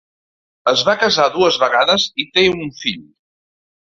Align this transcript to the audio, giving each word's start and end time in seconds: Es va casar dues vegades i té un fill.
Es 0.71 0.79
va 0.87 0.95
casar 1.01 1.27
dues 1.35 1.59
vegades 1.65 2.07
i 2.23 2.27
té 2.37 2.45
un 2.55 2.65
fill. 2.81 3.07